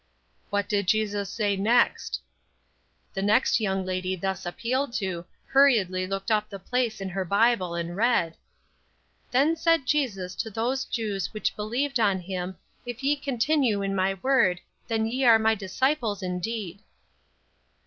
[0.49, 2.21] "What did Jesus say next?"
[3.13, 7.75] The next young lady thus appealed to, hurriedly looked up the place in her Bible
[7.75, 8.35] and read:
[9.29, 14.15] "'Then said Jesus to those Jews which believed on him, if ye continue in my
[14.23, 16.79] word, then are ye my disciples indeed.'"